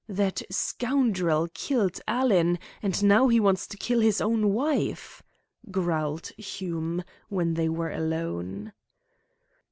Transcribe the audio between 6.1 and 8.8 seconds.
Hume, when they were alone.